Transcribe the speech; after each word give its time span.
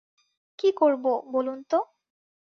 কী 0.59 0.69
করব 0.71 1.03
বলুন 1.31 1.59
তো। 1.63 1.79